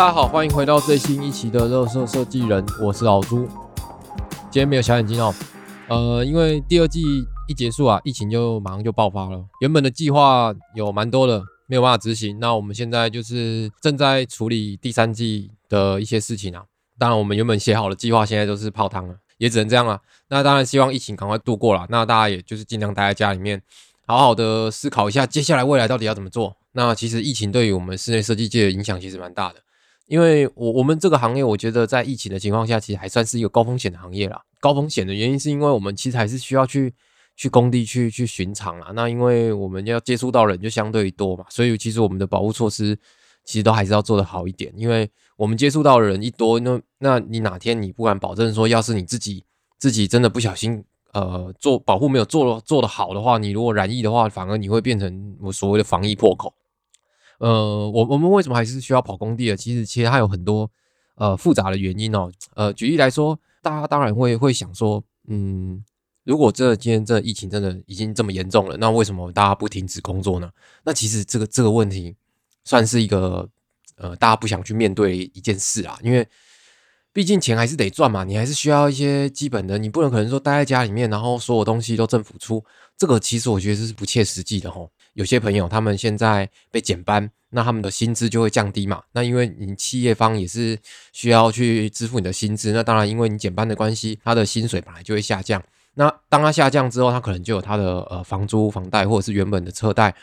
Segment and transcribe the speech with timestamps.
[0.00, 3.46] 大家好，欢迎回到最新一期的热色设计人，我是老朱。
[4.50, 5.34] 今天没有小眼睛哦，
[5.90, 7.02] 呃，因为第二季
[7.46, 9.44] 一结束啊，疫情就马上就爆发了。
[9.60, 12.38] 原本的计划有蛮多的，没有办法执行。
[12.40, 16.64] 那我们现在就是正在处理第三季的一些事情啊。
[16.98, 20.00] 当然，我们原本写好的计划现在都是泡汤了，也只能这样了。
[20.30, 21.84] 那当然，希望疫情赶快度过了。
[21.90, 23.60] 那大家也就是尽量待在家里面，
[24.06, 26.56] 好好的思考一下接下来未来到底要怎么做。
[26.72, 29.56] 那其实疫情对于我们室内设计界的影响其实蛮大的。
[30.10, 34.42] 因为我我们这个行业，我觉得在疫情的情况下，其实还算是一个高风险的行业啦。
[34.58, 36.92] 高风险的原因是因为我们其实还是需要去
[37.36, 38.90] 去工地去去巡场啦。
[38.92, 42.98] 那因为我们要接触到人就相对多嘛，所以其实我们的保护措施
[43.44, 44.72] 其实都还是要做得好一点。
[44.76, 49.44] 因为我们接触到的人一多，那那你哪天你不敢保证说，要是你自己
[49.78, 56.52] 自己真的不小心呃做保护没有做做得好的话，你如果染疫的话，反而你会变成我所谓的防疫破口。
[57.40, 59.56] 呃，我我们为什么还是需要跑工地的？
[59.56, 60.70] 其实其实它有很多
[61.14, 62.30] 呃复杂的原因哦。
[62.54, 65.82] 呃，举例来说，大家当然会会想说，嗯，
[66.24, 70.50] 如果这今天这疫情真的已经这么严重了，那为什么大家不停止工作呢？
[70.84, 72.14] 那其实这个这个问题
[72.64, 73.48] 算是一个
[73.96, 76.28] 呃大家不想去面对一件事啊，因为
[77.12, 82.62] 毕竟钱还是得赚嘛，你还是需要一些基本的，你不能可能说待在家里面，然后所有东西都政府出，
[83.00, 84.90] 这个其实我觉得这是不切实际的吼。
[85.14, 89.02] 有些朋友他们现在被减班，那他们的薪资就会降低嘛。
[89.12, 90.78] 那因为你企业方也是
[91.14, 95.62] 需要去支付你的薪资，那当然因为你减班的关系，他的薪水本来就会下降。
[95.94, 100.14] 那当他下降之后，他可能就有他的呃房租、房贷或者是原本的车贷，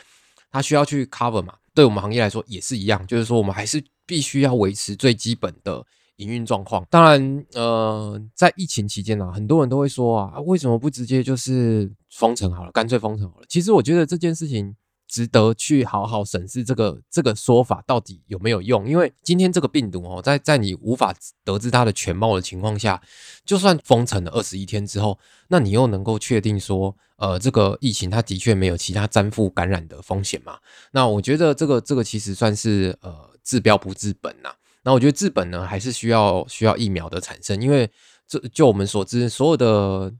[0.52, 1.54] 他需要去 cover 嘛。
[1.74, 5.84] 对我们行业来说也是一样，就是说我们还是必须要维持最基本的
[6.18, 6.86] 营运状况。
[6.88, 13.46] 当然，呃，在疫情期间呢，很多人都会说啊，为什么不直接就是封城好了，干脆封城好了？
[13.48, 14.76] 其实我觉得这件事情。
[15.10, 18.86] 值得去好好审视这个这个说法到底有没有用？
[18.86, 23.00] 因为今天这个病毒哦，在在你无法得知它的全貌的情况下，
[23.42, 25.18] 就算封城了二十一天之后，
[25.48, 30.58] 那你又能够确定说，呃，这个疫情它的确没有其他粘附感染的风险吗？
[30.92, 34.50] 那我觉得这个这个其实算是呃治标不治本呐。
[34.88, 37.90] 那我觉得治本呢，还是需要需要疫苗的产生，因为
[38.26, 40.14] 这就我们所知，所有的。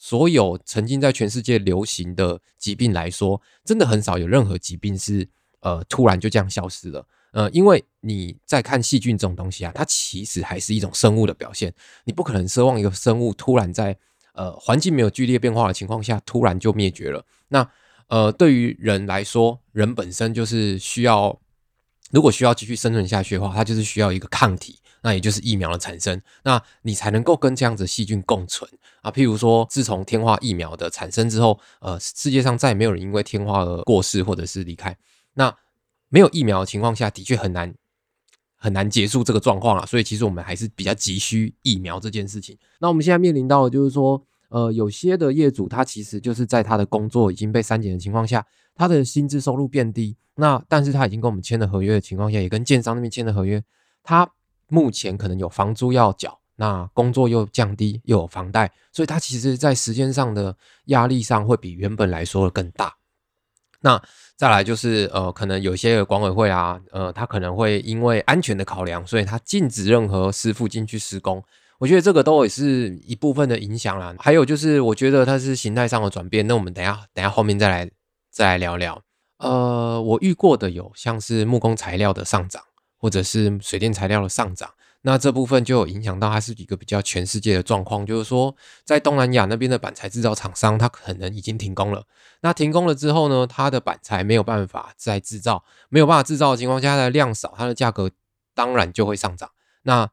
[0.00, 7.04] 所有曾经在全世界流行的疾病来说，真的很少有任何疾病是呃突然就这样消失了。
[7.32, 11.74] 呃，因为你在看细菌这种东西啊，它其实还是一种生物的表现。
[12.04, 13.98] 你不可能奢望一个生物突然在
[14.34, 17.26] 呃环境没有剧烈变化的情况下突然就灭绝了。
[17.48, 17.68] 那
[18.06, 21.40] 呃，对于人来说，人本身就是需要，
[22.10, 24.78] 如果需要继续生存下去的话，它就是需要一个抗体。
[25.00, 28.68] 那也就是疫苗的产生，那你才能够跟这样子细菌共存
[29.00, 29.08] 啊。
[29.12, 34.96] 譬如说，自从天花疫苗的产生之后，呃，世界上再也没有人因为天花而过世或者是离开。
[35.34, 35.54] 那
[36.08, 37.72] 没有疫苗的情况下，的确很难
[38.56, 39.86] 很难结束这个状况啊。
[39.86, 42.58] 所以，其实我们还是比较急需疫苗这件事情。
[42.80, 48.44] 那我们现在面临到的就是说，呃，有些的业主他其实就是在他的工作已经被删减的情况下，
[48.78, 50.16] 他的薪资收入变低。
[50.36, 53.62] 那但是他已经跟我们签了合约的情况下，也跟建商那边签了合约，
[54.02, 54.26] 他。
[54.70, 60.54] 目前可能有房租要缴，那工作又降低，又有房贷，所以他其实在时间上的
[60.88, 62.94] 压力上会比原本来说更大。
[63.80, 63.98] 那
[64.36, 71.42] 再来就是呃，可能有些管委会啊，呃，他可能会因为安全的考量，所以他禁止任何师傅进去施工。
[71.78, 74.14] 我觉得这个都也是一部分的影响啦。
[74.18, 76.46] 还有就是，我觉得它是形态上的转变。
[76.46, 77.90] 那我们等下等下后面再来
[78.38, 79.02] 再来聊聊。
[79.38, 82.62] 呃，我遇过的有像是木工材料的上涨。
[83.00, 92.04] 或者是水电材料的上涨，那这部分就有影响到它是一个比较全世界的状况，就是说在东南亚那边的板材制造厂商，它可能已经停工了。
[92.40, 98.10] 那停工了之后呢，它的板材没有办法再制造，没有办法制造的情况下，它的量少，它的价格
[98.52, 99.48] 当然就会上涨。
[99.82, 100.10] 那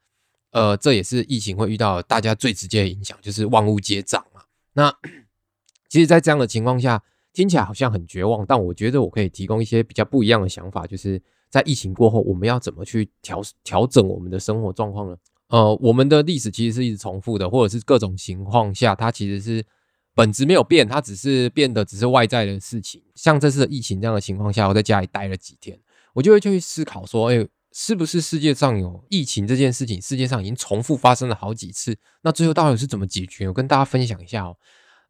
[0.51, 4.44] 呃，这也是疫情会遇到大家最直接的影响，就是万物皆涨嘛。
[4.74, 4.95] 那
[5.89, 7.01] 其实，在这样的情况下，
[7.35, 11.21] 听起来好像很绝望，但我觉得我可以提供一些比较不一样的想法，就是。
[11.47, 15.15] 在疫情过后，我们要怎么去调调整我们的生活状况呢？
[15.47, 19.65] 呃，我们的历史其实是一直重复的，或者是各种情况下，它其实是
[20.13, 23.01] 本质没有变，它只是变得只是外在的事情。
[23.13, 25.79] 像这次的疫情这样的情况下，我在家里待了几天，
[26.13, 30.01] 我就会去思考说，哎，是不是世界上有疫情这件事情？
[30.01, 33.47] 世界上已经重复发生了好几次，那最后到底是怎么解决？
[33.47, 34.57] 我跟大家分享一下哦。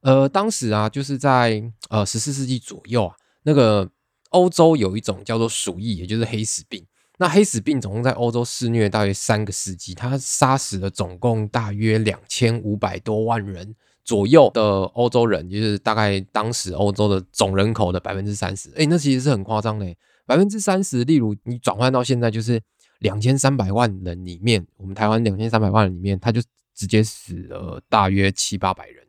[0.06, 3.90] 呃，当时啊，就是在呃十四世纪左右啊，那个。
[4.32, 6.86] 欧洲有一种叫做鼠疫，也就是黑死病。
[7.20, 13.74] 那黑死病总共在欧洲肆虐大约三个世纪，它杀死了总共大约两千五百多万人
[14.04, 18.70] 左右的欧洲人，就是大概当时欧洲的总人口的百分之三十。
[18.76, 19.86] 哎，那其实是很夸张的，
[20.26, 21.06] 百分之三十。
[21.06, 22.62] 例如你转换到现在，就是
[23.00, 26.42] 两千三百万人里面，我们台湾两千三百万人里面，他就
[26.76, 29.05] 直接死了大约七八百人，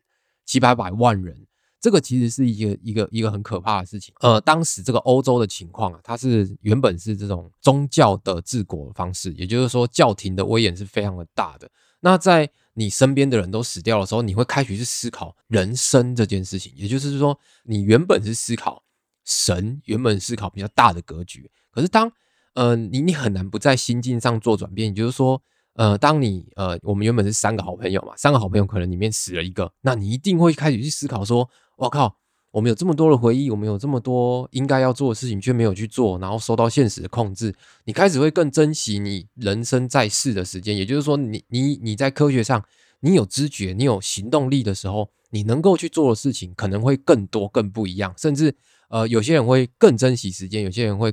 [0.47, 1.47] 七八百万人。
[1.79, 4.13] 这个其实是一个一个一个很可怕的事情。
[4.21, 11.71] 呃，当时这个欧洲的情况啊，它是原本是这种宗教的治国方式，也就是说教廷的威严是非常的大的。
[12.01, 16.73] 那在你身边的人都死掉的时候，你会开始去思考人生这件事情。
[16.75, 18.83] 也就是说，你原本是思考
[19.25, 21.49] 神，原本思考比较大的格局。
[21.71, 22.11] 可是当
[22.55, 24.89] 呃你你很难不在心境上做转变。
[24.89, 25.41] 也就是说。
[25.77, 32.17] 呃，当你呃，我们原本是三个好朋友嘛，三个好朋友可能里面死了一个，那你一定会开始去思考说，我靠，
[32.51, 40.75] 我们有这么多的回忆，我们有这么多应该要做的事情却没有去做，然后受到现实的控制，你开始会更珍惜你人生在世的时间。
[40.75, 42.65] 也就是说，你你你在科学上，
[43.01, 48.57] 你有知觉，你有行动力的时候，你能够去做的事情可能会更多、更不一样，甚至
[48.89, 51.13] 呃，有些人会更珍惜时间，有些人会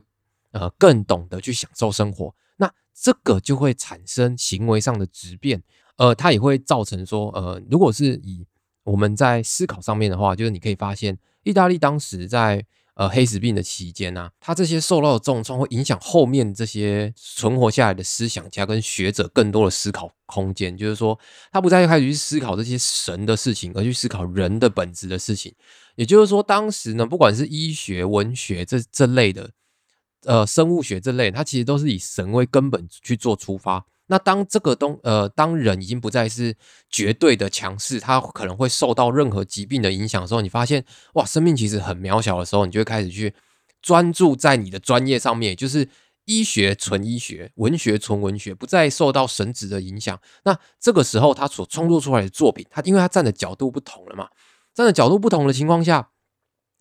[0.51, 2.33] 呃更懂得去享受生活。
[2.94, 5.62] 这个就会产生行为上的质变，
[5.98, 8.45] 呃，它也会造成说，呃，如果是以
[8.84, 12.63] 我们在思考上面的话，就是你可以发现，意大利当时在
[12.95, 21.18] 呃黑死病的期间呢，它这些受到的重创会影响后面这些存活下来的思想家跟学者更多的思考空间，就是说，
[21.51, 25.54] 他不再开始去思考这些神的事情，而去思考人的本质的事情。
[25.95, 29.50] 也就是说，当时呢，不管是医学、文学这这类的。
[30.25, 33.85] 呃，生物学这类，它其实都是以神为根本去做出发。
[34.07, 36.55] 那当这个东呃，当人已经不再是
[36.89, 40.83] 绝对的强势，他可能会受到任何疾病的影响的时候，你发现
[41.13, 43.33] 哇，生命其实很渺小的时候，你就会开始去
[43.81, 45.87] 专注在你的专业上面，就是
[46.25, 50.19] 医学纯医学，文学纯文学，不再受到神职的影响。
[50.43, 54.27] 那这个时候，他所创作出来的作品，他因为他站的角度不同了嘛，
[54.73, 56.09] 站的角度不同的情况下。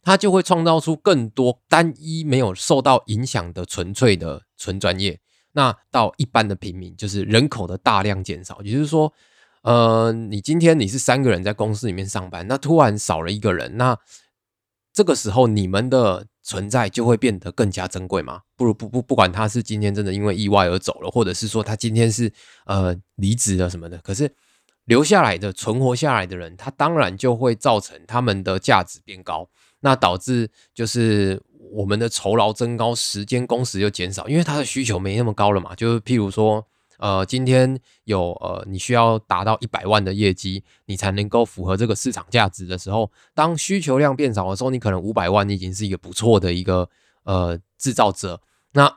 [0.02, 5.20] 他就会创造出更多单一没有受到影响的纯粹的纯专业。
[5.52, 9.12] 那到一般的平民，就是人口的大量减少，也就是说，
[9.62, 13.98] 呃，你今天你是三个人在公司里面上班，那突然少了一个人，那
[14.92, 18.40] 这个时候你们的存在就会变得更加珍贵吗？
[18.56, 22.32] 不如不不不管他是今天真的因为意外而走了，或者是说他今天是
[22.64, 24.34] 呃离职了什么的，可是
[24.86, 29.50] 留下来的存活下来的人，他当然就会造成他们的价值变高。
[29.84, 31.42] 那导致就是
[31.72, 35.74] 我们的酬劳增高，时间工时就减少，因为它的需求没那么高了嘛。
[35.74, 36.64] 就是譬如说，
[36.98, 46.88] 呃，今天有呃，你需要达到一百万的业绩，你才能够符合这个市场价值的时候，当需求量变少的时候，你可能五百万已经是一个不错的一个
[47.24, 48.40] 呃制造者。
[48.74, 48.94] 那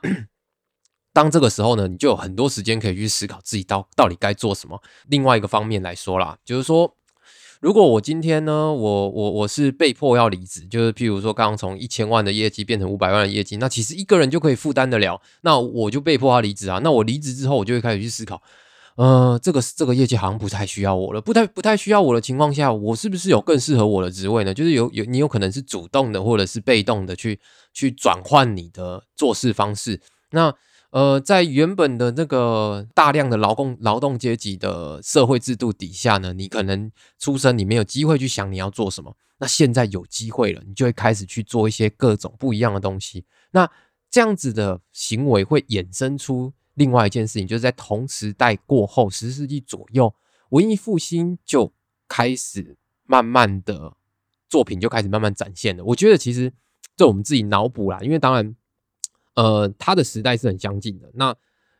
[1.12, 4.80] 当这个时候呢，你就有很多时间可以去思考自己到到底该做什么。
[5.08, 6.96] 另外一个方面来说啦，就是说。
[7.66, 16.78] 如果我今天呢，我我我是被迫要离职，就是譬如说刚刚从一千万的业绩变成五百万的业绩，那其实一个人就可以负担得了，那我就被迫要离职啊。
[16.84, 18.40] 那我离职之后，我就会开始去思考，
[18.94, 24.54] 呃，这个这个业绩好像不太需要我了，不太不太需要我的情况下，我是不是有更适合我的职位呢？
[24.54, 27.40] 就是有有你有可能是主动的或者是被动的去
[27.74, 30.54] 去转换你的做事方式，那。
[30.96, 39.14] 呃，在原本的那个大量的劳工劳动阶级的社会制度底下呢，你可能出生你没有机会去想你要做什么。
[39.36, 43.26] 那现在有机会了，你就会开始去做一些各种不一样的东西。
[43.50, 43.70] 那
[44.10, 50.14] 这样子的行为会衍生出另外一件事情，就是在同时代过后，十世纪左右，
[50.48, 51.70] 文艺复兴就
[52.08, 52.74] 开始
[53.04, 53.92] 慢慢的
[54.48, 55.84] 作品就开始慢慢展现了。
[55.84, 56.50] 我觉得其实
[56.96, 58.56] 这我们自己脑补啦，因为当然。
[59.36, 61.08] 呃，它的时代是很相近的。
[61.14, 61.34] 那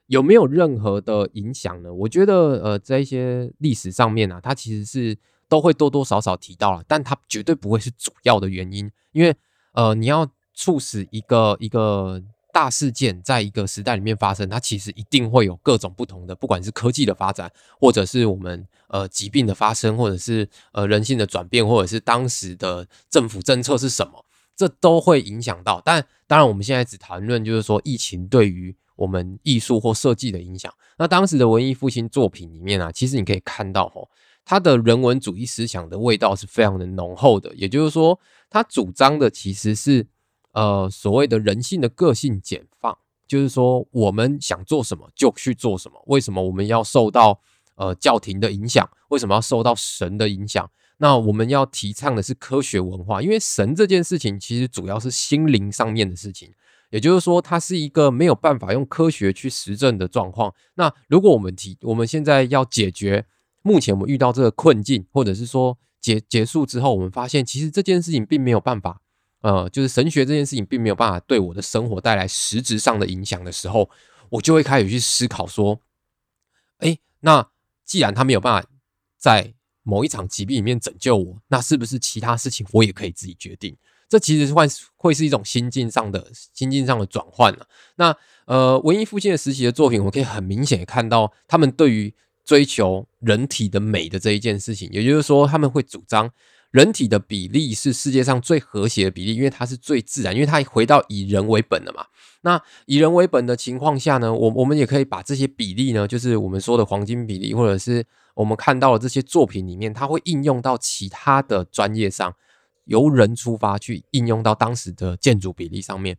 [0.07, 1.93] 有没有任何的影响呢？
[1.93, 8.89] 我觉得，呃，在一些历史上面啊，它其实是都会多多少少提到了，但它绝对不会是主要的原因。
[9.11, 9.35] 因为，
[9.73, 12.23] 呃，你要促使一个一个
[12.53, 24.25] 大事件在一个时代里面发生，它其实一定会有各种不同的，不管是科技的发展，或者是我们呃疾病的发生，或者是呃人性的转变，或者是当时的政府政策是什么。
[24.57, 30.73] 这都会影响到，但当然我们现在只谈论就是说疫情对于我们艺术或设计的影响。
[30.97, 34.09] 那当时的文艺复兴作品里面啊，其实你可以看到吼，
[34.47, 37.55] 他的人文主义思想的味道是非常的浓厚的。
[37.55, 40.07] 也就是说，他主张的其实是
[40.53, 42.97] 呃所谓的人性的个性解放，
[43.29, 46.03] 就是说我们想做什么就去做什么。
[46.07, 47.39] 为什么我们要受到
[47.75, 48.89] 呃教廷的影响？
[49.11, 50.71] 为什么要受到神的影响？
[50.99, 56.53] 那我们要提倡的是科学文化，因为神这件事情其实主要是心灵上面的事情，
[56.91, 60.55] 也就是说，它是一个没有办法用科学去实证的状况。
[60.75, 63.27] 那如果我们提，我们现在要解决
[63.63, 69.03] 目前我们遇到这个困境，或者是说结结束之后，我们发现其实这件事情并没有办法，
[69.43, 73.91] 呃，就是神学这件事情并没有办法对我的生活带来实质上的影响的时候，
[74.31, 75.81] 我就会开始去思考说，
[76.79, 77.51] 哎，那
[77.85, 78.69] 既然他没有办法
[79.19, 79.53] 在
[79.87, 83.77] 某一场疾病里面拯救我，那是不是其他事情我也可以自己决定？
[84.09, 84.67] 这其实会
[84.97, 87.67] 会是一种心境上的心境上的转换了。
[87.97, 88.17] 那
[88.47, 92.13] 呃，文艺复兴的时期的作品，我可以很明显看到他们对于
[92.45, 96.31] 追求人体的美的这一件事情，也就是说，他们会主张
[96.71, 102.07] 人体的比例是世界上最和谐的比例，因为它是最自然，因为它回到以人为本了嘛。
[102.47, 112.33] 那以人为本的情况下呢，我我们也可以把这些比例呢，就是我们说的黄金比例，或者是我们看到的这些作品里面，它会应用到其他的专业上。
[112.85, 116.17] 由人出发去应用到当时的建筑比例上面，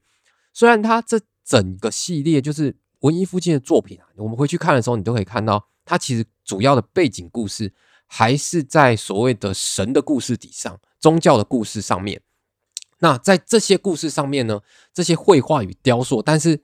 [0.52, 7.72] 虽然它这整个系列就是文艺复兴的作品啊，我们回去看的时候，你都可以看到，它其实主要的背景故事
[8.06, 12.22] 还是在所谓的神的故事底上，宗教的故事上面。
[13.00, 14.62] 那在这些故事上面呢，
[14.94, 16.62] 这些绘画与雕塑，但是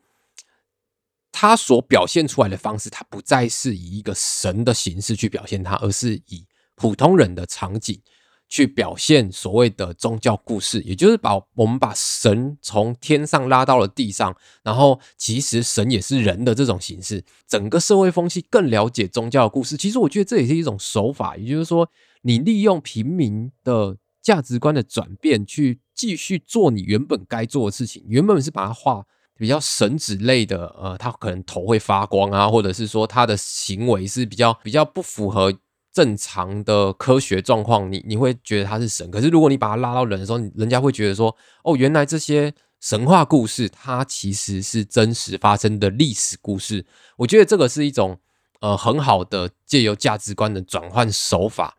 [1.31, 8.01] 它所表现出来的方式，它不再是以一个神的形式去表现它，而是以普通人的场景。
[8.49, 19.75] 去表现所谓的宗教故事，也就是把我们把神从天上拉到了地上，然后其实神也是人的这种形式，整个社会风气更了解宗教的故事。
[19.75, 21.89] 其实我觉得这也是一种手法，也就是说，
[22.21, 28.03] 你利用平民的价值观的转变，去继续做你原本该做的事情。
[28.07, 29.05] 原本是把它画
[29.37, 35.53] 比较神之类的，呃，他可能头会发光啊，或者是说他的行为是比较比较不符合。
[35.95, 39.11] 正常的科学状况，你你会觉得他是神。
[39.11, 46.87] 可是如果你把他拉到人的时候，人家会觉得说：“哦，原来这些神话故事，它其实是真实发生的历史故事。”
[47.17, 48.19] 我觉得这个是一种
[48.61, 51.77] 呃很好的借由价值观的转换手法。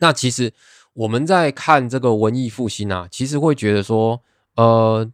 [0.00, 0.52] 那其实
[0.94, 4.22] 我们在看这个文艺复兴啊，其实会觉得说，
[4.56, 5.10] 呃，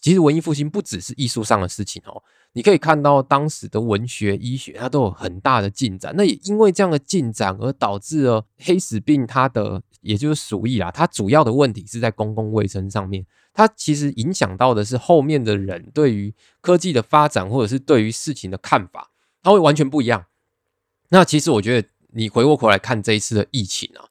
[0.00, 2.22] 其实文艺复兴不只是艺术上的事情哦。
[2.52, 6.12] 你可以看到当时的文学、医学，它都有很大的进展。
[6.16, 10.90] 那也因为这样的进展，而导致了黑死病它的，也就是鼠疫啦。
[10.90, 13.24] 它主要的问题是在公共卫生上面。
[13.52, 20.26] 它其实影响到的是后面的人对于科技的发展，或者是对于事情的看法，它会完全不一样。
[21.10, 24.09] 那其实我觉得，你回过头来看这一次的疫情啊，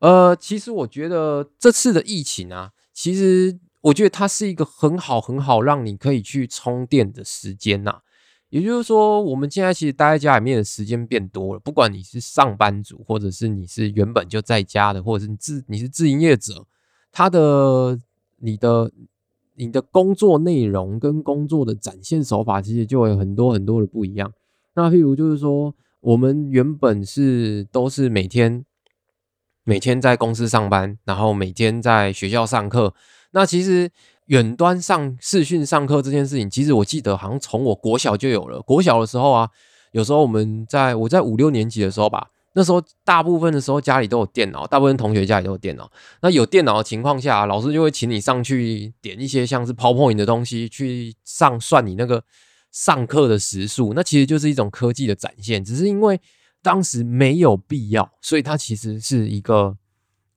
[0.00, 3.58] 呃，其实我觉得这次的疫情啊，其实。
[3.82, 8.00] 我觉得它是一个很好很好让你可以去充电的时间呐，
[8.48, 11.60] 也就是说，我们现在其实待在家里面的时间变多了。
[11.60, 16.66] 不管你是上班族，或者是你是原本就在家的，或者是你自你是自营业者，
[17.12, 17.96] 他的
[18.38, 18.90] 你的
[19.54, 24.32] 你的工作内容跟工作的展现手法，其实就有很多很多的不一样。
[24.74, 28.64] 那譬如就是说，我们原本是都是每天
[29.68, 32.94] 每天在公司上班，然后每天在学校上课。
[33.32, 33.90] 那其实
[34.26, 38.62] 远端上视讯上课这件事情，其实我记得好像从我国小就有了。
[38.62, 39.50] 国小的时候啊，
[39.90, 45.90] 有时候我们在我在五六年级的时候吧，那时候大部分的时候家里都有电脑，大部分同学家里都有电脑。
[46.22, 52.22] 那有电脑的情况下，老师就会请你上去点一些像是 PowerPoint 的东西去上算你那个
[52.70, 53.92] 上课的时数。
[53.94, 56.20] 那其实就是一种科技的展现，只是因为
[56.66, 59.78] 当时没有必要，所以它其实是一个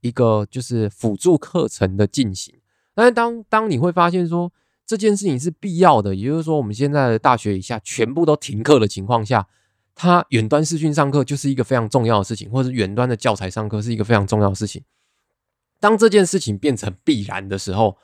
[0.01, 2.53] 一个就是辅助课程的进行。
[2.93, 4.53] 但是当当你会发现说
[4.85, 9.47] 这件事情是必要的，也就是说我们现在的大学以下全部都停课的情况下，
[9.95, 14.83] 它远端视讯上课就是一个非常重要的事情，或者远端的教材上课是一个非常重要的事情。
[15.79, 17.97] 当这件事情变成必然的时候，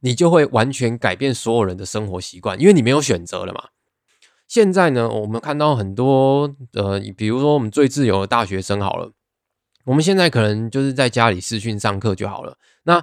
[0.00, 3.68] 你就会完全改变所有人的生活习惯，因为你没有选择了嘛。
[4.50, 9.12] 现在呢，我们看到很多呃，比如说我们最自由的大学生好了，
[9.84, 12.58] 我们现在可能就是在家里视讯上课就好了。
[12.82, 13.00] 那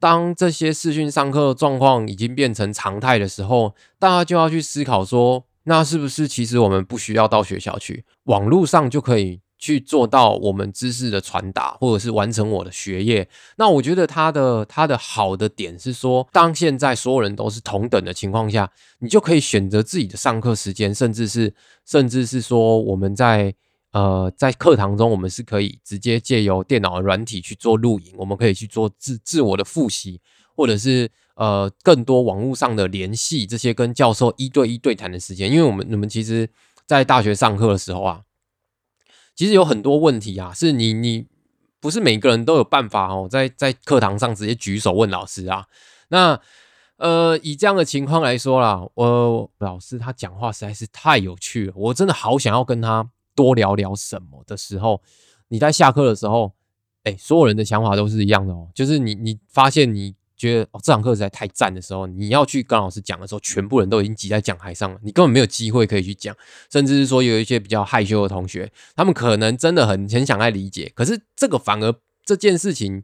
[0.00, 13.28] 当这些视讯上课状况已经变成常态的时候，大家就要去思考说，那是不是其实我们不需要到学校去，网络上就可以去做到我们知识的传达，或者是完成我的学业？
[13.56, 21.54] 那我觉得它的它的好的点是说，当现在所有人都是同等的情况下，你就可以选择自己的上课时间，甚至是
[21.86, 23.54] 甚至是说我们在。
[23.92, 30.20] 呃，在课堂中，我们是可以直接借由电脑软体去做录影，我们可以去做自自我的复习，
[30.54, 35.50] 或者是呃更多网络上的联系，这些跟教授一对一对谈的时间。
[35.50, 36.48] 因为我们你们其实，
[36.86, 38.20] 在大学上课的时候啊，
[39.40, 41.24] 其实有很多问题啊，是你你
[41.80, 45.66] 不是每个人都有办法哦，在在课堂上直接举手问老师啊。
[46.08, 46.38] 那
[46.98, 53.08] 呃，以这样的情况来说啦，我老师他讲话实在是太有趣了，我真的好想要跟他。
[53.34, 55.00] 多聊聊什么的时候，
[55.48, 56.52] 你在下课的时候，
[57.04, 58.68] 哎，所有人的想法都是一样的哦。
[58.74, 66.34] 就是你，你发现你觉得哦这堂课实在太赞的时候，你要去跟老师讲的时候，全部人都已经挤在讲台上了，你根本没有机会可以去讲，
[66.72, 71.94] 甚至是说有一些比较害羞的同学，他们可能真的很很想来理解，可是这个反而
[72.24, 73.02] 这件事情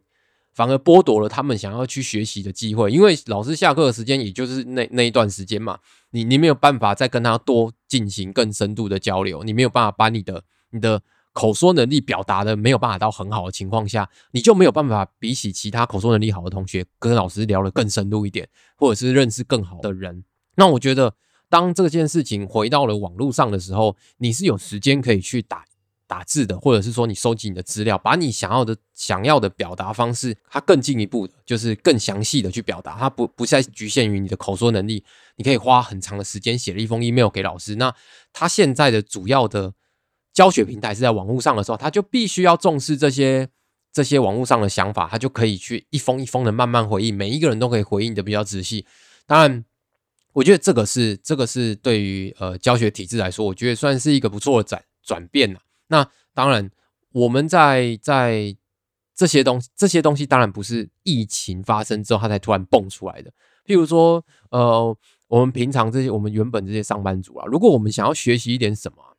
[0.55, 5.79] 反而剥夺了他们想要去学习的机会，因为老师下课的时间也就是那那一段时间嘛，
[6.13, 11.03] 你你没有办法再跟他多进行更深度的交流，你没有办法把你的你的。
[11.37, 20.25] 口说能力表达的没有办法到很好的情况下，你就没有办法比起其他口说能力好的同学跟老师聊得更深入一点，或者是认识更好的人。
[20.55, 21.13] 那我觉得，
[21.51, 25.63] 当这件事情回到了网络上的时候，你是有时间可以去打
[26.07, 35.05] 打字的，或者是说你收集你的资料，把你想要的想要的表达方式，它更进一步的，就是更详细的去表达，它不不再局限于你的口说能力，
[35.37, 37.75] 你可以花很长的时间写了一封 email 给老师。
[37.75, 37.95] 那
[38.33, 39.75] 他现在的主要的。
[40.37, 43.49] 教学平台是在网络上的时候，他就必须要重视这些
[43.91, 48.85] 这些网络上的想法，他就可以去一封一封的慢慢回应，每一个人都可以回应的比较仔细。
[49.27, 49.65] 当然，
[50.35, 55.61] 我觉得这个是这个是对于呃教学体制来说，我觉得算是一个不错的转转变了。
[55.87, 56.71] 那当然，
[57.13, 58.55] 我们在在
[59.15, 63.31] 这些东西这些东西，当然不是疫情发生之后它才突然蹦出来的。
[63.65, 64.95] 譬如说，呃，
[65.29, 69.16] 我们平常这些我们原本这些上班族啊，如果我们想要学习一点什么。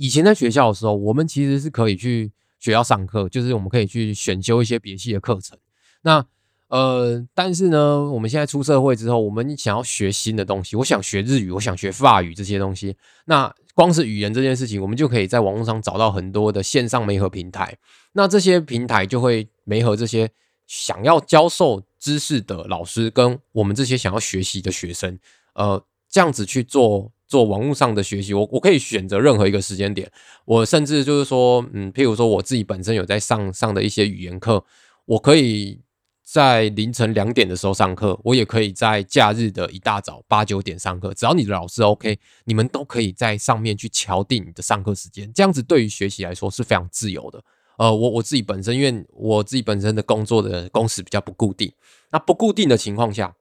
[0.00, 5.58] 以前在学校的时候，我们其实是可以去学校上课，就是我们可以去选修一些别系的课程。
[6.00, 6.24] 那
[6.68, 12.96] 呃，但是呢，我们现在出社会之后，我们想要学新的东西，我想学日语，我想学法语这些东西。
[13.26, 17.76] 那光是语言这件事情，我们就可以在网络上找到很多的线上媒合平台。
[18.12, 20.30] 那这些平台就会媒合这些
[20.66, 25.18] 想要教授知识的老师，跟我们这些想要学习的学生，
[25.52, 27.12] 呃，这样子去做。
[27.30, 30.10] 做网络上的学习，我我可以选择任何一个时间点。
[30.44, 34.64] 我甚至就是说，嗯，譬如说我自己本身有在上上的一些语言课，
[35.04, 35.80] 我可以
[36.24, 41.14] 在凌晨两点的时候上课，我也可以在假日的一大早八九点上课。
[41.14, 45.32] 只要你的老师 OK，你们都可以在上面去敲定你的上课时间。
[45.32, 47.40] 这样子对于学习来说是非常自由的。
[47.78, 51.72] 呃，我我自己本身，因为我自己本身的工作的工时比较不固定，
[52.10, 53.36] 那不固定的情况下，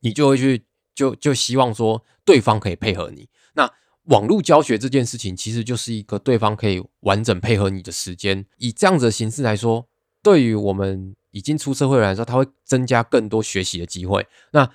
[0.00, 0.65] 你就会去。
[0.96, 3.28] 就就希望说对方可以配合你。
[3.54, 3.70] 那
[4.04, 8.44] 网络教学这件事情，其实就是一个对方可以完整配合你的时间。
[8.56, 9.86] 以这样子的形式来说，
[10.22, 14.26] 对于我们已经出社会来说，它会增加更多学习的机会。
[14.52, 14.68] 那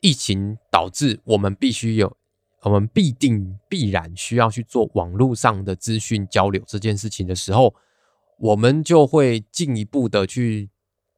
[0.00, 2.16] 疫情导致我们必须有，
[2.62, 7.74] 我们必定必然需要去做网络上的资讯交流这件事情的时候，
[8.38, 10.70] 我们就会进一步的去。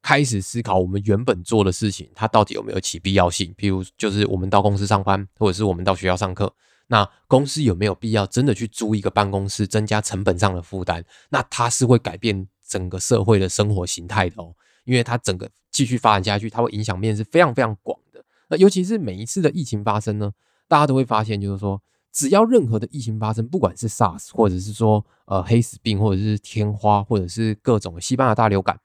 [0.07, 3.53] 开始思考我们原本做的事情，它到底有没有其必要性？
[3.55, 6.53] 譬如，就是我们到公司上班，或者是我们到学校上课，
[6.87, 11.03] 那公司有没有必要真的去租一个办公室，增加成本上的负担？
[11.27, 18.23] 那它是会改变整个社会的生活形态的哦，因为它整个继续发展下去，它会影响面是非常非常广的。
[18.47, 20.31] 那尤其是每一次的疫情发生呢，
[20.69, 21.81] 大家都会发现，就是说，
[22.13, 28.79] 只要任何的疫情发生，不管是 SARS，或者是说呃黑死病，或者是天花，或者是各种西班牙大流感。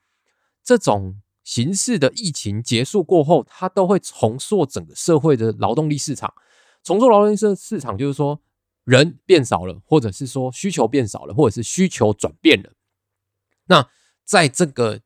[0.65, 6.33] 这种形式的疫情结束过后，它都会重塑整个社会的劳动力市场。
[6.85, 8.41] 重塑劳动力市市场，就是说
[8.85, 12.73] 人变少了，或者是说需求变少了，或者是需求转变了。
[13.67, 13.89] 那
[14.25, 15.01] 在这个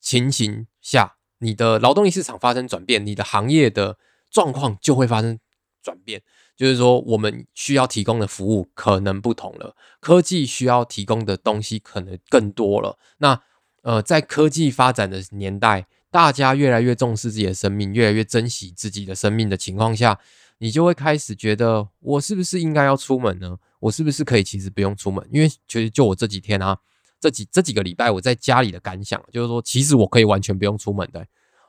[0.00, 3.98] 情形下，你的劳动力市场发生转变，你的行业的
[4.30, 5.38] 状况就会发生
[5.82, 6.22] 转变。
[6.56, 12.98] 就是说，我们需要提供的服务可能不同了，科技需要提供的东西可能更多了。
[13.18, 13.42] 那
[13.82, 20.18] 呃，在科技发展的年代，大家越来越重视自己的生命，越来越珍惜自己的生命的情况下，
[20.58, 23.58] 你就会开始觉得，我是不是应该要出门呢？
[23.80, 25.26] 我是不是可以其实不用出门？
[25.32, 26.78] 因为其实就我这几天啊，
[27.18, 31.26] 这几这几个礼拜我在家里的感想，就是说，其实我可以完全不用出门的。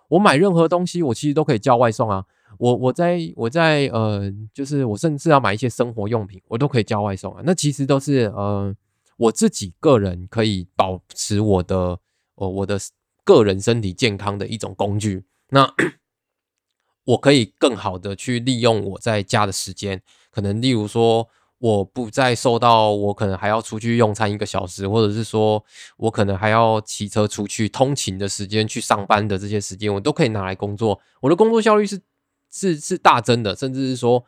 [0.10, 2.24] 我买任何东西，我其实都可以叫外送啊。
[2.60, 7.42] 我我在我在呃，就是我甚至要买一些生活用品，我都可以叫外送啊。
[7.44, 8.76] 那其实都是呃。
[9.16, 12.00] 我自己个人可以保持我的
[12.36, 12.80] 哦我的
[13.24, 15.24] 个人身体健康的一种工具。
[15.50, 15.74] 那
[17.06, 25.64] 我可以更好的去利用我在家的时间，可能例如说，我不再受到我可能还要出去用餐一个小时，或者是说
[25.98, 31.00] 我可能还要骑车出去通勤的时间去上班的这些时间，我都可以拿来工作。
[31.22, 32.02] 我的工作效率是
[32.50, 34.24] 是是大增的，甚至是说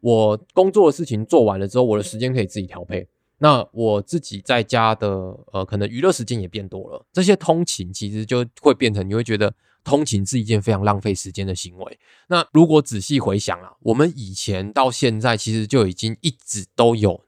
[0.00, 3.08] 我工作的事情做完了之后，我的时间可以自己调配。
[3.44, 5.08] 那我自己在家的
[5.52, 7.04] 呃，可能娱乐时间也变多了。
[7.12, 9.52] 这些通勤其实就会变成，你会觉得
[9.82, 11.98] 通勤是一件非常浪费时间的行为。
[12.28, 17.24] 那如果仔细回想啊，我们以前到现在其实就已经一直都有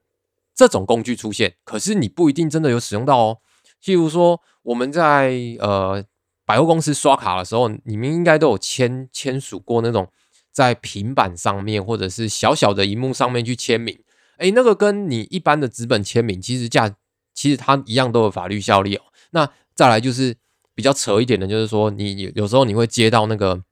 [0.55, 3.39] 这种工具出现，可是你不一定真的有使用到哦。
[3.83, 6.05] 譬如说，我们在呃
[6.47, 10.09] 百货公司刷卡的时候，你们应该都有签签署过那种
[10.53, 13.99] 在平板上面或者是小小的荧幕上面去签名。
[14.39, 16.95] 哎，那个跟你一般的纸本签名，其实价
[17.33, 19.03] 其实它一样都有法律效力哦。
[19.31, 20.37] 那再来就是
[20.75, 23.63] 比较扯一点的，就是说你有时候你会接到那个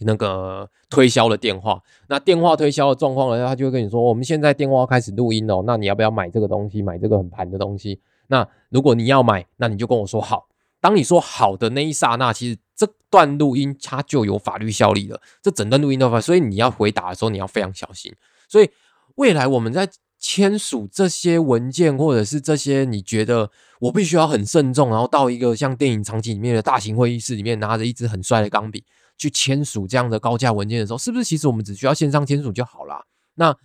[0.00, 8.00] 那个推销的电话，那电话推销的状况呢，他就会跟你说，我们现在电话开始录音哦，那你要不要买这个东西，买这个很盘的东西？
[8.28, 10.48] 那如果你要买，那你就跟我说好。
[10.80, 15.20] 当你说好的那一刹那，其实这段录音它就有法律效力了。
[15.42, 18.12] 这整段录音都法，所以你要回答的时候你要非常小心。
[18.48, 18.68] 所以
[19.16, 23.50] 未来我们在签署这些文件，或者是这些你觉得
[23.80, 28.84] 我必须要很慎重，然后到一个像电影场景里面的大型会议室里面，拿着一支很帅的钢笔
[29.16, 33.06] 去签署这样的高价文件的时候，是不是其实我们只需要线上签署就好了？
[33.34, 33.56] 那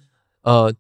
[0.41, 0.73] 呃。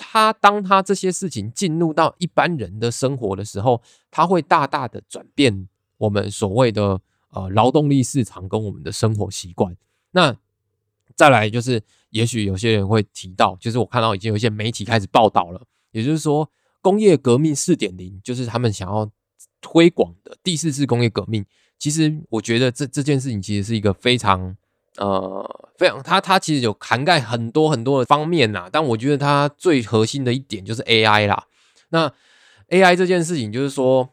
[0.00, 5.66] 他当他这些事情进入到一般人的生活的时候，他会大大的转变
[5.96, 9.76] 我们所谓的呃劳动力市场跟我们的生活习惯。
[10.12, 10.36] 那
[11.18, 16.48] 再来就是，也许有些人会提到，就是我看到已经有一些媒体开始报道了，也就是说
[16.80, 19.10] 工业革命四点零，就是他们想要
[19.60, 21.44] 推广的第四次工业革命。
[21.78, 24.56] 其实我觉得这这件事情其实是一个非常。
[24.96, 31.46] 呃，非常，它它其实有涵盖很多很多的方面呐，但我觉得它最核心的一点就是 AI 啦。
[31.90, 32.12] 那
[32.70, 34.08] AI 这件事情，就是说，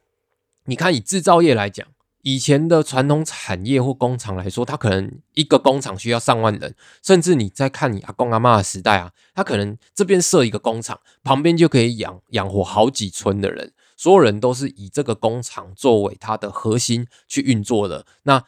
[0.66, 1.88] 你看以制造业来讲，
[2.26, 18.08] 以前的传统产业或工厂来说，它可能一个工厂需要上万人，甚至你在看你阿公阿妈的时代啊，他可能这边设一个工厂，旁边就可以养养活好几村的人，所有人都是以这个工厂作为它的核心去运作的。
[18.24, 18.44] 那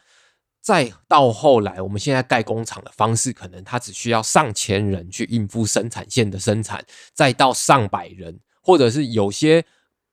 [0.60, 9.64] 再到后来，我们现在盖工厂的方式，可能它只需要上千人去应付生产线的生产，再到上百人，或者是有些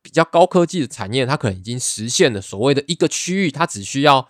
[0.06, 4.30] 比较高科技的产业，它可能已经实现了所谓的一个区域，它只需要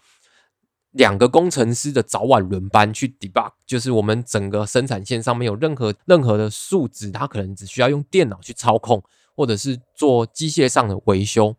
[0.92, 9.04] 两个工程师的早晚轮班去 debug，就是我们整个生产线上面有任何任何的数值，它可能只需要用电脑去操控，
[9.36, 11.58] 或者是做机械上的维修。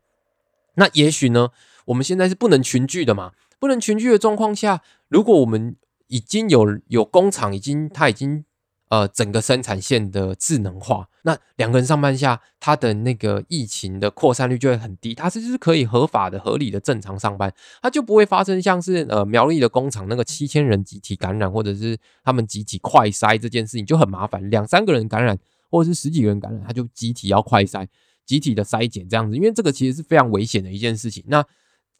[0.76, 1.50] 那也许呢，
[1.84, 3.32] 我们现在是不能群聚的嘛？
[3.58, 5.76] 不能群聚的状况下，如果我们
[6.06, 8.46] 已经有有工厂，已经它已经
[8.88, 25.36] 呃整个生产线的智能化，那两个人上班下，他的那个疫情的扩散率就会很低，他是就是可以合法的、合理的正常上班，他就不会发生像是呃苗栗的工厂那个七千人集体感染，或者是他们集体快筛这件事情就很麻烦，两三个人感染
[25.70, 27.86] 或者是十几个人感染，他就集体要快筛，
[28.24, 31.24] 集体的筛检这样子，因为这个其实是非常危险的一件事情。
[31.26, 31.44] 那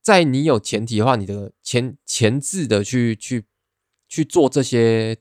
[0.02, 3.44] 在你有前提的话，你的前前置的去去
[4.08, 5.16] 去做这些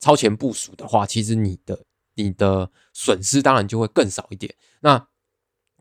[0.00, 1.78] 超前部署的话，其实你的
[2.14, 4.54] 你的损失当然就会更少一点。
[4.80, 5.06] 那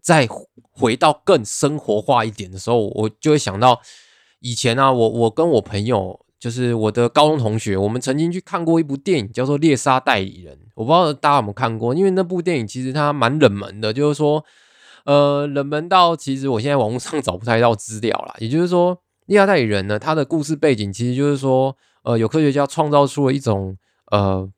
[0.02, 0.28] 再
[0.72, 3.82] 回到更生活化一点的时候，我就会想到
[4.40, 10.56] 以前啊，我我跟我朋友，就是我的高中同学，我们曾经去看过一部电影，叫做《猎杀代理人》。
[10.76, 14.46] 我不知道大家有没有看过，因为那部电影其实它蛮冷门的，就是说。
[15.06, 18.36] 呃，冷门到其实我现在网络上找不太到资料啦。
[18.38, 23.76] 也就是说，利亚代理人呢，他的故事背景其实就是说，呃，有科学家创造出了一种
[24.12, 24.50] 呃，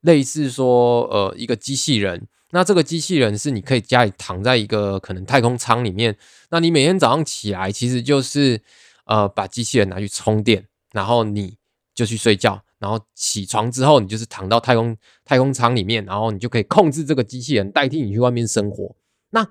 [0.00, 2.26] 类似说呃一个机器人。
[2.52, 6.16] 那这个机器人是你可以家里躺在一个可能太空舱里面，
[6.50, 8.60] 那你每天早上起来其实就是
[9.04, 11.56] 呃把机器人拿去充电，然后你
[11.94, 18.96] 就去睡觉，然后起床之后你就是躺到太空太空舱里面，然后你就可以控制这个机器人代替你去外面生活。
[19.30, 19.46] 那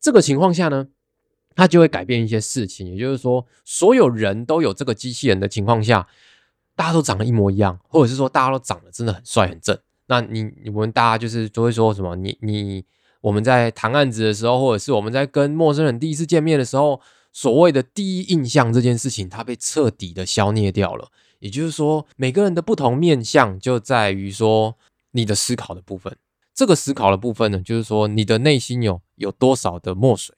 [0.00, 0.86] 这个情况下呢，
[1.56, 2.94] 它就会改变一些事情。
[2.94, 6.06] 也就是说，所有人都有这个机器人的情况下，
[6.76, 9.76] 大家都长得一模一样，或者是说大家都长得真的很帅很正。
[10.06, 12.14] 那你我们大家就是都会说什么？
[12.14, 12.84] 你你
[13.22, 17.00] 我们在谈案子的时候，或者是我们在跟陌生人第一次见面的时候，
[17.32, 21.08] 所谓的第一印象这件事情，它被彻底的消灭掉了。
[21.38, 24.76] 也就是说，每个人的不同面相就在于说
[25.10, 26.16] 你的思考的部分。
[26.54, 30.34] 这个思考的部分呢，就是说你的内心有有多少的墨水，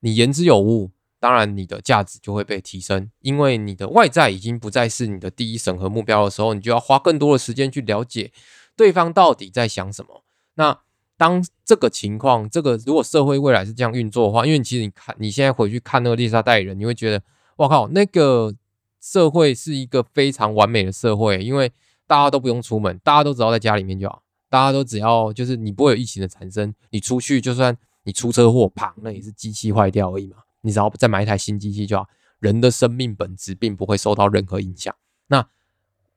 [0.00, 8.32] 你言之有物，当然你的价值就会被提升，因为你的外在已经不再是你的第一审核目标的时候，你就要花更多的时间去了解
[8.74, 10.24] 对方到底在想什么。
[10.54, 10.80] 那
[11.18, 17.22] 当这个情况，这个如果社会未来是这样运作的话，因为其实你看你现在回去看那个丽莎代理人，你会觉得，
[17.56, 18.54] 我靠，那个
[19.02, 21.70] 社会是一个非常完美的社会，因为
[22.06, 24.22] 大家都不用出门，大家都只要在家里面就好。
[24.48, 30.38] 大家都只要就是你不会有疫情的产生，你出去就算你出车祸，啪，那也是机器坏掉而已嘛。
[30.62, 34.94] 你只要再买一台新机器就好，人的生命本质并不会受到任何影响。
[35.28, 35.48] 那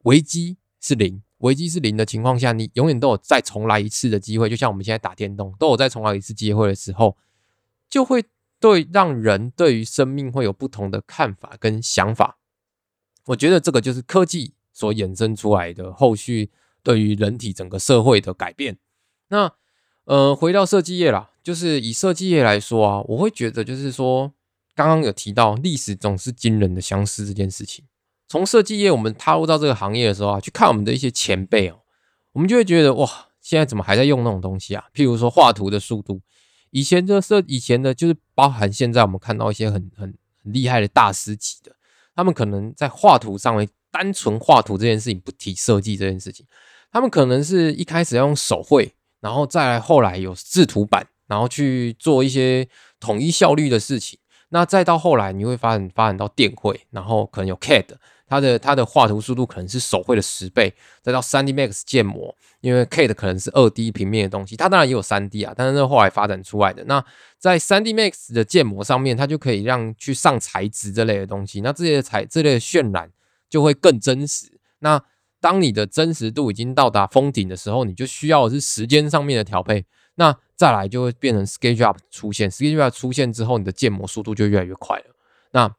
[0.03, 4.49] 危机是零，危机是零的情况下，你永远都有再重来一次的机会。
[4.49, 7.17] 就像我们现在打电动，都有再重来一次机会的时候，
[7.89, 8.25] 就会
[8.59, 12.39] 对让人对于生命会有不同的看法跟想法。
[13.27, 16.51] 我觉得这个就是科技所衍生出来的后续
[16.81, 18.77] 对于人体整个社会的改变。
[19.29, 19.53] 那
[20.05, 24.31] 呃，回到设计业啦，就是以设计业来说啊，我会觉得就是说，
[24.73, 27.83] 刚刚有提到历史总是惊人的相似这件事情。
[28.29, 31.81] 从设计业我们踏入到这个行业的时候啊，去看我们的一些前辈哦，
[32.31, 34.85] 我们就会觉得哇，现在怎么还在用那种东西啊？
[34.93, 36.21] 譬如说画图的速度，
[36.71, 41.75] 以前的设以前的，就是包含现在我们看到一些很很很厉害的大师级的，
[42.15, 46.45] 他们可能在画图上面，单纯画图这件事情不提设计这件事情，
[46.91, 48.95] 他们可能是一开始要用手绘。
[49.19, 52.67] 然后再来，后来有制图板，然后去做一些
[52.99, 54.19] 统一效率的事情。
[54.49, 57.87] 那再到后来，你会发展发展到电绘，然后可能有 CAD，
[58.27, 60.71] 它的它的画图速度可能是手绘的十倍。
[61.01, 66.83] 再到 3D Max 建模，因为 CAD 可能是二 D 平面的东西，它当然也有三 D 啊，但是后来发展出来的。
[66.83, 67.03] 那
[67.39, 73.09] 在 3D Max 的建模上面，它就可以让去上材质这类的东西，那这些材这类的渲染
[73.49, 74.59] 就会更真实。
[74.81, 75.01] 那
[75.41, 79.85] 当你的真实度已经到达封顶的时候，你就需要的是时间上面的调配。
[80.15, 85.05] 那再来就会变成 SketchUp 出现，SketchUp 出现之后，你的建模速度就越来越快了。
[85.51, 85.75] 那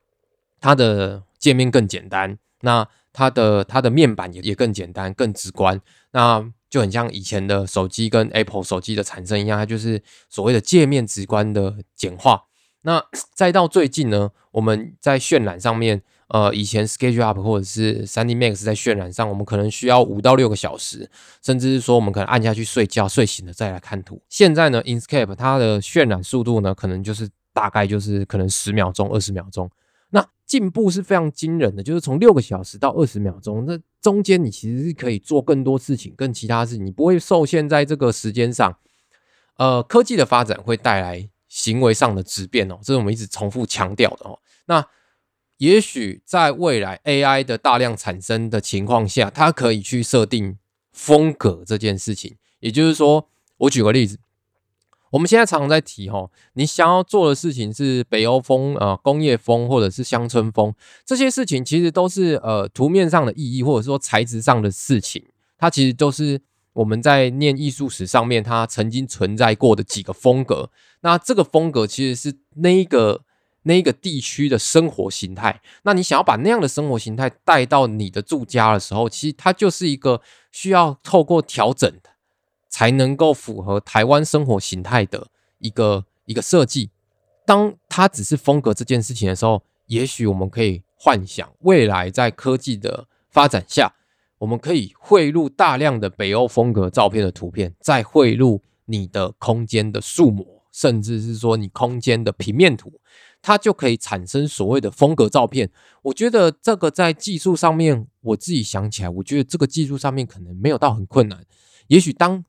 [0.61, 5.81] 它的界面更简单，那它的它的面板也也更简单、更直观。
[6.13, 12.45] 那就很像以前的手机跟 Apple 手机的产生一样，它就是所谓的界面直观的简化。
[12.83, 16.03] 那再到最近呢，我们在渲染上面。
[16.29, 21.11] 呃，以前 SketchUp 或者是 3D Max 在渲染上，我们可能需要五到六个小时，
[21.43, 24.23] 甚至是说我们可能按下去睡觉，睡醒了再来看图。
[24.29, 29.71] 现在呢，Inkscape 它的渲染速度呢，可能就是大概就是可能十秒钟、二十秒钟。
[30.11, 38.77] 那进步是非常惊人的，就是从六个小时到二十秒钟，那中间你其实是可以做更多事情、更其他事情，你不会受限在这个时间上。
[39.57, 44.39] 呃，科技的发展会带来行为上的质变哦，这是我们一直重复强调的哦。
[44.67, 44.85] 那
[45.65, 50.59] 也许在未来 AI 的大量产生的情况下，它可以去设定
[50.93, 52.37] 风格这件事情。
[52.61, 54.19] 也就是说，我举个例子，
[55.13, 60.75] 我们现在常常在提哈，你想要做的事情是北欧风、呃工业风或者是乡村风，
[61.07, 65.25] 这些事情其实都是呃图面上的意义，或者说材质上的事情，
[65.57, 66.43] 它其实都是
[66.75, 70.71] 我们在念艺术史上面它曾经存在过的几个风格。
[71.01, 73.23] 那这个风格其实是那一个。
[73.65, 80.21] 那一个地区的生活形态，那你想要把那样的生活形态带到你的住家的时候，其实它就是一个
[80.53, 81.93] 需要透过调整，
[82.69, 86.91] 才能够符合台湾生活形态的一个一个设计。
[87.47, 93.95] 当它只是风格这件事情的时候，也许我们可以幻想未来在科技的发展下，
[94.39, 102.93] 我们可以汇入大量的北欧风格照片的图片，再汇入你的空间的数模，甚至是说你空间的平面图。
[103.47, 105.71] 它就可以产生所谓的风格照片。
[106.01, 111.45] 我觉得这个在技术上面，我自己想起来，我觉得这个技术上面可能没有到很困难。
[111.89, 112.43] 也许当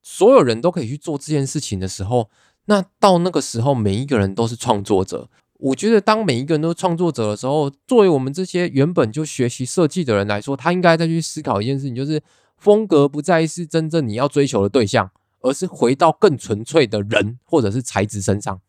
[0.00, 2.30] 所有人都可以去做这件事情的时候，
[2.66, 5.28] 那到那个时候，每一个人都是创作者。
[5.58, 12.22] 我觉得当每一个人都是创作者的时候，作为我们这些原本就学习设计的人来说，他应该再去思考一件事情，就是
[12.56, 18.60] 风格不再是真正你要追求的对象，而是回到更纯粹的人或者是材质身上。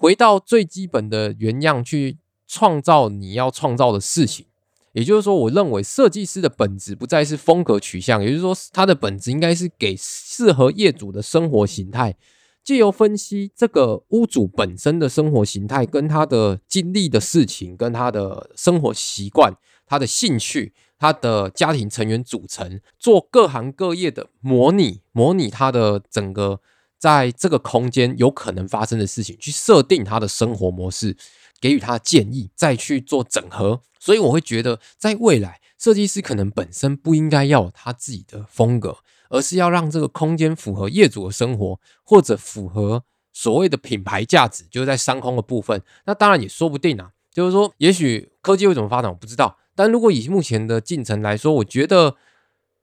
[0.00, 4.46] 回到最基本的原样去创造你要创造的事情，
[4.92, 12.16] 也就是说，我认为设计师的本质不再是风格取向，也就是说，他的本质应该是给适合业主的生活形态，
[12.62, 19.52] 借由分析这个屋主本身的生活形态，跟他的经历的事情，跟他的生活习惯、
[19.84, 26.60] 他的兴趣、他的家庭成员组成，做各行各业的模拟，模拟他的整个。
[26.98, 31.16] 在这个空间有可能发生的事情，去设定他的生活模式，
[31.60, 33.80] 给予他建议，再去做整合。
[34.00, 38.98] 所以我会觉得，在未来，设计师可能本身不应该要有他自己的风格，
[39.30, 45.80] 而是要让这个空间符合业主的生活，或者符合所谓的品牌价值，就是在商空的部分。
[46.06, 49.56] 那当然也说不定啊，就是说，也许科技会怎么发展，我不知道。
[49.76, 52.16] 但如果以目前的进程来说，我觉得。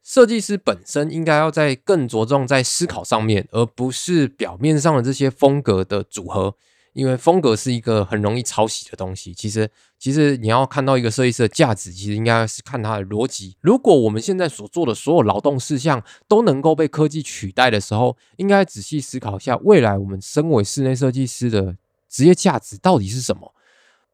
[0.05, 6.53] 设计师本身应该要在更着重在思考上面，而不是表面上的这些风格的组合。
[6.93, 9.33] 因为风格是一个很容易抄袭的东西。
[9.33, 13.57] 其实，其实你要看到一个设计师的价值，其实应该是看他的逻辑。
[13.61, 21.75] 如果我们现在所做的所有劳动事项都能够被科技取代的时候，应该仔细思考一下，未来我们身为室内设计师的
[22.07, 23.53] 职业价值到底是什么？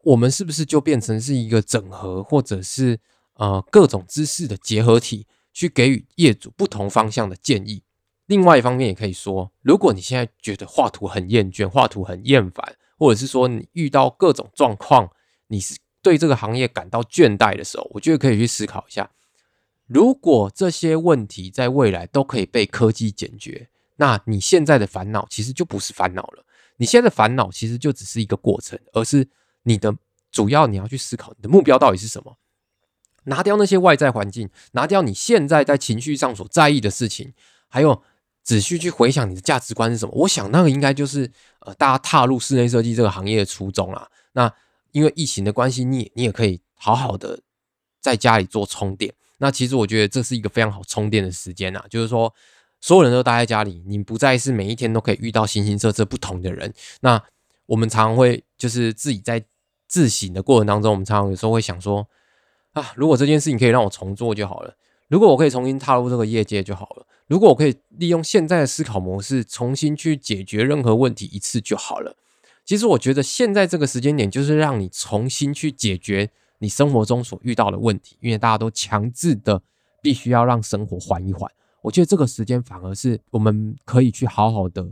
[0.04, 2.97] 我们是不是就变成是一个整合，或者是
[3.34, 5.27] 呃各种知识的结合体？
[5.54, 7.84] 去给予业主不同方向的建议。
[8.28, 15.10] 另外一方面，也可以说，如果你现在觉得画图很厌倦，画图很厌烦，或者是说你遇到各种状况，
[15.48, 19.12] 你是对这个行业感到倦怠的时候，我觉得可以去思考一下，
[19.86, 26.46] 如果这些问题在未来都可以被科技解决，那你现在的烦恼其实就不是烦恼了。
[26.78, 29.28] 你现在的烦恼其实就只是一个过程，而是
[29.64, 29.94] 你的
[30.32, 32.38] 主要你要去思考你的目标到底是什么。
[33.25, 37.34] 拿掉那些外在环境，拿掉你现在在情绪上所在意的事情，
[37.67, 38.01] 还有
[38.43, 40.12] 仔细去回想你的价值观是什么。
[40.15, 44.07] 我想那个应该就是呃，大家踏入室内设计这个行业的初衷啊。
[44.34, 44.51] 那
[44.91, 47.39] 因为疫情的关系，你你也可以好好的
[47.99, 49.13] 在家里做充电。
[49.38, 52.34] 那其实我觉得这是一个非常好充电的时间啊，就是说
[52.79, 56.73] 所有人都待在家里，你不再是每一天都可以遇到形形色色不同的人。
[57.01, 57.21] 那
[57.67, 59.45] 我们常常会就是自己在
[59.88, 62.07] 自省的过程当中，我们常常有时候会想说。
[62.73, 62.93] 啊！
[62.95, 64.75] 如果这件事情可以让我重做就好了。
[65.07, 67.05] 如果我可以重新踏入这个业界就好了。
[67.27, 72.15] 如果我可以利用现在的思考模式重新去解决任何问题一次就好了。
[72.63, 76.29] 其实我觉得现在这个时间点就是让你重新去解决
[76.60, 79.62] 你生活中所遇到的问题，因为大家都强制的
[80.01, 81.51] 必须要让生活缓一缓。
[81.81, 84.91] 我觉得这个时间反而是我们可以去好好的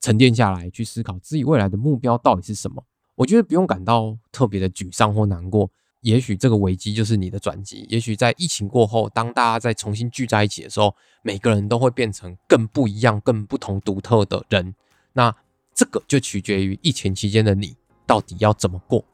[0.00, 2.84] 沉淀下来，去思考自己未来的目标到底是什么。
[3.16, 5.70] 我觉得不用感到特别的沮丧或难过。
[6.02, 7.86] 也许这个危机就是你的转机。
[7.88, 14.74] 也许在疫情过后，当大家再重新聚在一起的时候，每个人都会变成更不一样、更不同、独特的人。
[15.14, 15.34] 那
[15.74, 19.04] 这个就取决于疫情期间的你到底要怎么过。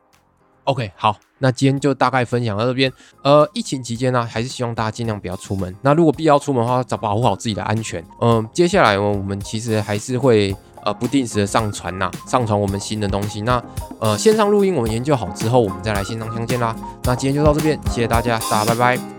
[0.64, 2.92] OK，好，那今天就大概分享到这边。
[3.22, 5.74] 呃，疫情期间呢，还是希望大家尽量不要出门。
[5.82, 8.04] 那如果必要出门的话，找保护好自己的安全。
[8.20, 10.56] 嗯，接下来我们其实还是会。
[10.88, 13.42] 呃，不定时的上传呐，上传我们新的东西。
[13.42, 13.62] 那
[14.00, 16.74] 呃，线上录音我们研究好之后，我们再来线上相见啦。
[17.04, 19.17] 那今天就到这边，谢谢大家，大家拜拜。